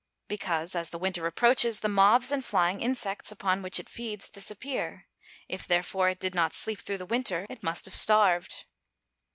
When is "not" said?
6.33-6.55